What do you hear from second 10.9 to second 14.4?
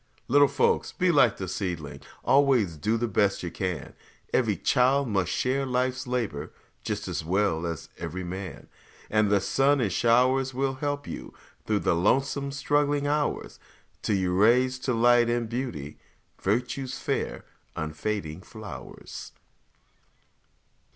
you Through the lonesome, struggling hours, Till you